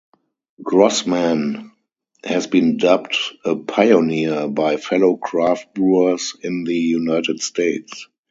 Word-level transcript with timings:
Grossman 0.63 1.73
has 2.23 2.47
been 2.47 2.77
dubbed 2.77 3.15
a 3.45 3.55
"pioneer" 3.55 4.47
by 4.47 4.77
fellow 4.77 5.15
craft 5.15 5.75
brewers 5.75 6.35
in 6.41 6.63
the 6.63 6.73
United 6.75 7.39
States. 7.39 8.07